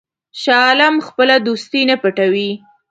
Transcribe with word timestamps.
شاه 0.41 0.63
عالم 0.67 0.95
خپله 1.07 1.35
دوستي 1.47 1.81
نه 1.89 1.95
پټوي. 2.01 2.49